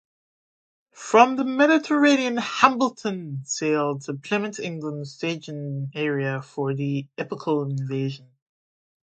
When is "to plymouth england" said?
4.05-5.07